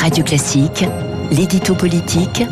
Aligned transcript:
Radio 0.00 0.24
Classique, 0.24 0.86
l'édito 1.30 1.74
politique 1.74 2.42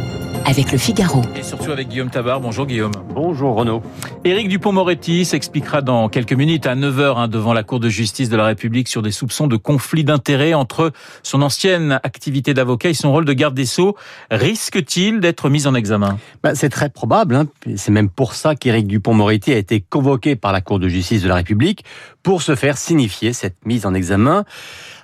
avec 0.44 0.70
le 0.70 0.78
Figaro. 0.78 1.22
Et 1.34 1.42
surtout 1.42 1.70
avec 1.70 1.88
Guillaume 1.88 2.10
Tabar. 2.10 2.40
Bonjour 2.40 2.66
Guillaume. 2.66 2.92
Bonjour 3.14 3.54
Renaud. 3.54 3.82
Éric 4.24 4.48
Dupont-Moretti 4.48 5.24
s'expliquera 5.24 5.82
dans 5.82 6.08
quelques 6.08 6.32
minutes 6.32 6.66
à 6.66 6.74
9h 6.74 7.16
hein, 7.16 7.28
devant 7.28 7.52
la 7.52 7.62
Cour 7.62 7.80
de 7.80 7.88
justice 7.88 8.28
de 8.28 8.36
la 8.36 8.46
République 8.46 8.88
sur 8.88 9.02
des 9.02 9.10
soupçons 9.10 9.46
de 9.46 9.56
conflit 9.56 10.04
d'intérêts 10.04 10.54
entre 10.54 10.92
son 11.22 11.42
ancienne 11.42 12.00
activité 12.02 12.54
d'avocat 12.54 12.90
et 12.90 12.94
son 12.94 13.12
rôle 13.12 13.24
de 13.24 13.32
garde 13.32 13.54
des 13.54 13.66
Sceaux. 13.66 13.96
Risque-t-il 14.30 15.20
d'être 15.20 15.48
mis 15.48 15.66
en 15.66 15.74
examen? 15.74 16.18
Bah, 16.42 16.54
C'est 16.54 16.70
très 16.70 16.90
probable. 16.90 17.34
Hein. 17.34 17.46
C'est 17.76 17.92
même 17.92 18.10
pour 18.10 18.34
ça 18.34 18.54
qu'Éric 18.54 18.86
Dupont-Moretti 18.86 19.52
a 19.52 19.56
été 19.56 19.80
convoqué 19.80 20.36
par 20.36 20.52
la 20.52 20.60
Cour 20.60 20.78
de 20.78 20.88
justice 20.88 21.22
de 21.22 21.28
la 21.28 21.36
République 21.36 21.84
pour 22.28 22.42
se 22.42 22.56
faire 22.56 22.76
signifier 22.76 23.32
cette 23.32 23.64
mise 23.64 23.86
en 23.86 23.94
examen. 23.94 24.44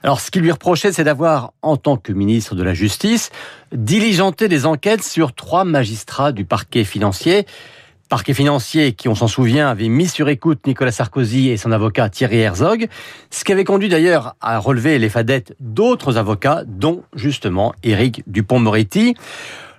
Alors, 0.03 0.21
ce 0.21 0.31
qui 0.31 0.41
lui 0.41 0.51
reprochait, 0.51 0.93
c'est 0.93 1.05
d'avoir, 1.05 1.55
en 1.63 1.79
tant 1.79 1.97
que 1.97 2.13
ministre 2.13 2.55
de 2.55 2.63
la 2.63 2.75
Justice, 2.75 3.31
diligenté 3.73 4.47
des 4.47 4.67
enquêtes 4.67 5.03
sur 5.03 5.33
trois 5.33 5.65
magistrats 5.65 6.33
du 6.33 6.45
parquet 6.45 6.85
financier. 6.85 7.47
Parquet 8.11 8.35
financier 8.35 8.93
qui, 8.93 9.09
on 9.09 9.15
s'en 9.15 9.27
souvient, 9.27 9.71
avait 9.71 9.89
mis 9.89 10.07
sur 10.07 10.29
écoute 10.29 10.67
Nicolas 10.67 10.93
Sarkozy 10.93 11.49
et 11.49 11.57
son 11.57 11.73
avocat 11.73 12.11
Thierry 12.11 12.41
Herzog, 12.41 12.89
ce 13.31 13.43
qui 13.43 13.53
avait 13.53 13.65
conduit 13.65 13.89
d'ailleurs 13.89 14.37
à 14.43 14.59
relever 14.59 14.99
les 14.99 15.09
fadettes 15.09 15.57
d'autres 15.61 16.19
avocats, 16.19 16.65
dont 16.67 17.05
justement 17.15 17.73
Éric 17.83 18.23
Dupont-Moretti. 18.27 19.15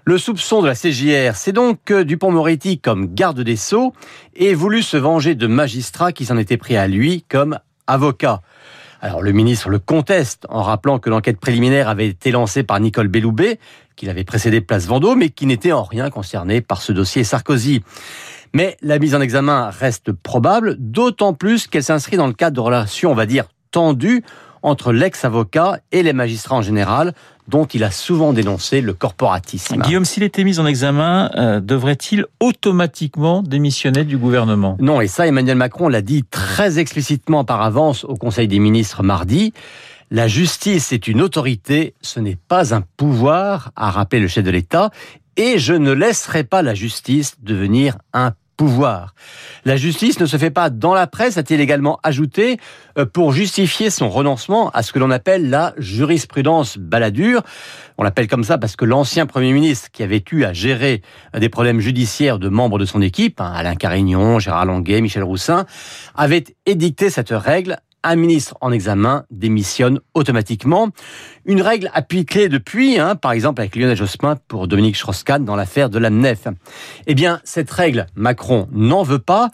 Le 0.08 0.20
soupçon 0.20 0.62
de 0.62 0.68
la 0.68 0.76
CJR, 0.76 1.36
c'est 1.36 1.52
donc 1.52 1.80
que 1.84 2.04
Dupont-Moretti, 2.04 2.78
comme 2.78 3.16
garde 3.16 3.42
des 3.42 3.56
Sceaux, 3.56 3.92
ait 4.36 4.54
voulu 4.54 4.84
se 4.84 4.98
venger 4.98 5.34
de 5.34 5.48
magistrats 5.48 6.12
qui 6.12 6.26
s'en 6.26 6.38
étaient 6.38 6.58
pris 6.58 6.78
à 6.78 6.88
lui 6.88 7.26
comme 7.28 7.58
avocat. 7.88 8.42
Alors 9.02 9.24
le 9.24 9.32
ministre 9.32 9.70
le 9.70 9.80
conteste 9.80 10.46
en 10.48 10.62
rappelant 10.62 11.00
que 11.00 11.10
l'enquête 11.10 11.40
préliminaire 11.40 11.90
avait 11.90 12.08
été 12.10 12.30
lancée 12.30 12.62
par 12.62 12.80
Nicole 12.80 13.08
Belloubet, 13.08 13.58
qu'il 13.96 14.12
avait 14.12 14.24
précédé 14.24 14.62
Place 14.62 14.86
Vendôme 14.86 15.18
mais 15.18 15.30
qui 15.30 15.48
n'était 15.48 15.72
en 15.72 15.82
rien 15.82 16.12
concerné 16.12 16.62
par 16.62 16.84
ce 16.84 16.92
dossier 16.92 17.24
Sarkozy. 17.24 17.82
Mais 18.54 18.78
la 18.84 19.00
mise 19.00 19.16
en 19.16 19.22
examen 19.22 19.72
reste 19.72 20.12
probable, 20.12 20.76
d'autant 20.78 21.34
plus 21.34 21.66
qu'elle 21.66 21.84
s'inscrit 21.84 22.18
dans 22.18 22.28
le 22.28 22.34
cadre 22.34 22.56
de 22.56 22.62
relations, 22.62 23.10
on 23.10 23.16
va 23.16 23.26
dire, 23.26 23.46
tendues 23.72 24.24
entre 24.66 24.92
l'ex-avocat 24.92 25.80
et 25.92 26.04
les 26.04 26.12
magistrats 26.12 26.56
en 26.56 26.62
général, 26.62 27.14
dont 27.48 27.66
il 27.66 27.84
a 27.84 27.92
souvent 27.92 28.34
dénoncé 28.34 28.82
le 28.82 28.94
corporatisme. 28.94 29.80
Guillaume, 29.82 30.06
s'il 30.06 30.24
était 30.24 30.44
mis 30.44 30.60
en 30.60 30.66
examen, 30.66 31.30
euh, 31.36 31.60
devrait-il 31.60 32.26
automatiquement 32.40 33.44
démissionner 33.44 34.04
du 34.04 34.18
gouvernement? 34.18 34.76
Non, 34.80 35.02
et 35.02 35.08
ça, 35.08 35.28
Emmanuel 35.28 35.56
Macron 35.56 35.88
l'a 35.88 36.02
dit 36.02 36.24
très 36.24 36.80
explicitement 36.80 37.46
par 37.46 37.62
avance 37.62 38.04
au 38.04 38.16
Conseil 38.16 38.48
des 38.48 38.60
ministres 38.60 39.04
mardi. 39.04 39.54
La 40.10 40.28
justice 40.28 40.92
est 40.92 41.08
une 41.08 41.22
autorité, 41.22 41.94
ce 42.02 42.20
n'est 42.20 42.38
pas 42.48 42.74
un 42.74 42.82
pouvoir, 42.82 43.72
a 43.76 43.92
rappelé 43.92 44.22
le 44.22 44.28
chef 44.28 44.44
de 44.44 44.52
l'État, 44.52 44.90
et 45.38 45.60
je 45.60 45.74
ne 45.74 45.92
laisserai 45.92 46.44
pas 46.44 46.64
la 46.64 46.74
justice 46.74 47.36
devenir 47.44 47.98
un 48.14 48.32
La 49.66 49.78
justice 49.78 50.20
ne 50.20 50.26
se 50.26 50.38
fait 50.38 50.52
pas 50.52 50.70
dans 50.70 50.94
la 50.94 51.08
presse, 51.08 51.38
a-t-il 51.38 51.60
également 51.60 52.00
ajouté, 52.04 52.58
euh, 52.98 53.06
pour 53.06 53.34
justifier 53.34 53.90
son 53.90 54.10
renoncement 54.10 54.70
à 54.70 54.84
ce 54.84 54.94
que 54.94 55.00
l'on 55.00 55.12
appelle 55.12 55.50
la 55.50 55.74
jurisprudence 55.78 56.78
baladure. 56.78 57.44
On 57.98 58.04
l'appelle 58.04 58.28
comme 58.28 58.44
ça 58.44 58.58
parce 58.58 58.76
que 58.76 58.86
l'ancien 58.86 59.26
Premier 59.26 59.52
ministre 59.52 59.90
qui 59.92 60.04
avait 60.04 60.24
eu 60.32 60.44
à 60.44 60.54
gérer 60.54 61.02
des 61.38 61.50
problèmes 61.50 61.80
judiciaires 61.80 62.40
de 62.40 62.50
membres 62.50 62.80
de 62.80 62.86
son 62.86 63.02
équipe, 63.02 63.42
hein, 63.42 63.52
Alain 63.56 63.76
Carignon, 63.76 64.40
Gérard 64.40 64.66
Longuet, 64.66 65.02
Michel 65.02 65.24
Roussin, 65.24 65.66
avait 66.16 66.46
édicté 66.66 67.10
cette 67.10 67.32
règle 67.32 67.78
un 68.06 68.16
ministre 68.16 68.56
en 68.62 68.72
examen 68.72 69.26
démissionne 69.32 70.00
automatiquement. 70.14 70.90
Une 71.46 71.62
règle 71.62 71.90
appliquée 71.94 72.50
depuis, 72.50 73.00
hein, 73.00 73.16
par 73.16 73.32
exemple 73.32 73.62
avec 73.62 73.76
Lionel 73.76 73.98
Jospin 73.98 74.38
pour 74.48 74.68
Dominique 74.68 74.96
Strauss-Kahn 74.96 75.44
dans 75.44 75.56
l'affaire 75.56 75.90
de 75.90 76.00
la 76.00 76.10
Nef. 76.10 76.48
Eh 77.08 77.16
bien, 77.16 77.42
cette 77.44 77.72
règle, 77.72 78.06
Macron 78.16 78.68
n'en 78.72 79.04
veut 79.04 79.20
pas. 79.20 79.50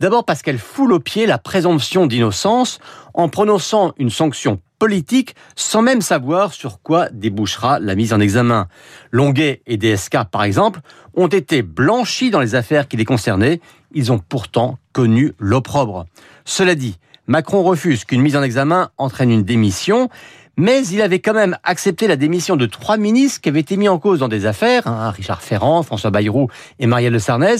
D'abord 0.00 0.24
parce 0.24 0.42
qu'elle 0.42 0.58
foule 0.58 0.92
au 0.92 1.00
pied 1.00 1.26
la 1.26 1.38
présomption 1.38 2.06
d'innocence 2.06 2.78
en 3.14 3.28
prononçant 3.28 3.92
une 3.98 4.10
sanction 4.10 4.60
politique 4.78 5.34
sans 5.54 5.82
même 5.82 6.02
savoir 6.02 6.52
sur 6.52 6.82
quoi 6.82 7.08
débouchera 7.10 7.80
la 7.80 7.94
mise 7.94 8.12
en 8.12 8.20
examen. 8.20 8.68
Longuet 9.10 9.62
et 9.66 9.78
DSK, 9.78 10.24
par 10.30 10.44
exemple, 10.44 10.80
ont 11.14 11.28
été 11.28 11.62
blanchis 11.62 12.30
dans 12.30 12.40
les 12.40 12.54
affaires 12.54 12.88
qui 12.88 12.96
les 12.96 13.04
concernaient. 13.04 13.60
Ils 13.92 14.12
ont 14.12 14.18
pourtant 14.18 14.78
connu 14.92 15.32
l'opprobre. 15.38 16.06
Cela 16.44 16.74
dit, 16.74 16.98
Macron 17.26 17.62
refuse 17.62 18.04
qu'une 18.04 18.22
mise 18.22 18.36
en 18.36 18.42
examen 18.42 18.90
entraîne 18.98 19.30
une 19.30 19.42
démission, 19.42 20.08
mais 20.56 20.86
il 20.86 21.02
avait 21.02 21.18
quand 21.18 21.34
même 21.34 21.56
accepté 21.64 22.06
la 22.06 22.16
démission 22.16 22.56
de 22.56 22.66
trois 22.66 22.96
ministres 22.96 23.40
qui 23.40 23.48
avaient 23.48 23.60
été 23.60 23.76
mis 23.76 23.88
en 23.88 23.98
cause 23.98 24.20
dans 24.20 24.28
des 24.28 24.46
affaires, 24.46 24.86
hein, 24.86 25.10
Richard 25.10 25.42
Ferrand, 25.42 25.82
François 25.82 26.10
Bayrou 26.10 26.48
et 26.78 26.86
Marielle 26.86 27.12
de 27.12 27.18
Sarnez, 27.18 27.56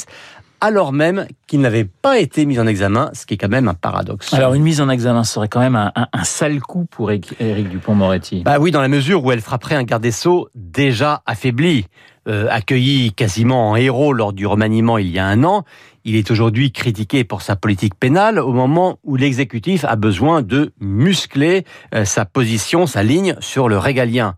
alors 0.60 0.92
même 0.92 1.26
qu'ils 1.46 1.60
n'avaient 1.60 1.84
pas 1.84 2.18
été 2.18 2.46
mis 2.46 2.58
en 2.58 2.66
examen, 2.66 3.10
ce 3.12 3.26
qui 3.26 3.34
est 3.34 3.36
quand 3.36 3.48
même 3.48 3.68
un 3.68 3.74
paradoxe. 3.74 4.32
Alors 4.32 4.54
une 4.54 4.62
mise 4.62 4.80
en 4.80 4.88
examen 4.88 5.24
serait 5.24 5.48
quand 5.48 5.60
même 5.60 5.76
un, 5.76 5.92
un, 5.94 6.24
sale 6.24 6.60
coup 6.60 6.86
pour 6.90 7.10
Éric 7.10 7.68
Dupont-Moretti. 7.68 8.42
Bah 8.44 8.58
oui, 8.58 8.70
dans 8.70 8.80
la 8.80 8.88
mesure 8.88 9.24
où 9.24 9.32
elle 9.32 9.40
frapperait 9.40 9.74
un 9.74 9.82
garde 9.82 10.02
des 10.02 10.12
Sceaux 10.12 10.48
déjà 10.54 11.22
affaibli. 11.26 11.86
Euh, 12.28 12.48
accueilli 12.50 13.12
quasiment 13.12 13.70
en 13.70 13.76
héros 13.76 14.12
lors 14.12 14.32
du 14.32 14.48
remaniement 14.48 14.98
il 14.98 15.10
y 15.10 15.20
a 15.20 15.26
un 15.26 15.44
an, 15.44 15.64
il 16.04 16.16
est 16.16 16.28
aujourd'hui 16.32 16.72
critiqué 16.72 17.22
pour 17.22 17.40
sa 17.40 17.54
politique 17.54 17.94
pénale 17.94 18.40
au 18.40 18.52
moment 18.52 18.98
où 19.04 19.14
l'exécutif 19.14 19.84
a 19.84 19.94
besoin 19.94 20.42
de 20.42 20.72
muscler 20.80 21.64
euh, 21.94 22.04
sa 22.04 22.24
position, 22.24 22.88
sa 22.88 23.04
ligne 23.04 23.36
sur 23.38 23.68
le 23.68 23.78
régalien. 23.78 24.34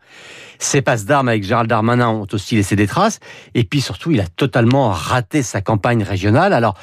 Ses 0.59 0.83
passes 0.83 1.07
d'armes 1.07 1.29
avec 1.29 1.45
Gérald 1.45 1.71
Darmanin 1.71 2.09
ont 2.09 2.27
aussi 2.31 2.57
laissé 2.57 2.77
des 2.77 2.87
traces, 2.87 3.21
et 3.55 3.65
puis 3.65 3.81
surtout 3.81 4.11
il 4.11 4.21
a 4.21 4.27
totalement 4.27 4.91
raté 4.91 5.43
sa 5.43 5.63
campagne 5.63 6.03
régionale. 6.03 6.53
Alors 6.53 6.75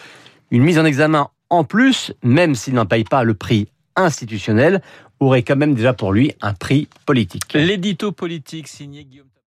une 0.50 0.64
mise 0.64 0.80
en 0.80 0.86
examen 0.86 1.28
en 1.52 1.64
plus, 1.64 2.14
même 2.24 2.56
s'il 2.56 2.74
n'en 2.74 2.88
paye 2.88 3.04
pas 3.04 3.24
le 3.24 3.36
prix 3.36 3.68
institutionnel, 3.96 4.82
aurait 5.20 5.44
quand 5.44 5.56
même 5.56 5.76
déjà 5.76 5.94
pour 5.94 6.14
lui 6.14 6.34
un 6.42 6.54
prix 6.54 6.88
politique. 7.06 7.54
L'édito 7.54 8.12
politique 8.12 8.68
signé 8.68 9.06
Guillaume 9.06 9.28